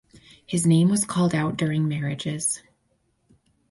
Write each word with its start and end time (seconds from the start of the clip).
His 0.47 0.65
name 0.65 0.89
was 0.89 1.05
called 1.05 1.35
out 1.35 1.57
during 1.57 1.87
marriages. 1.87 2.63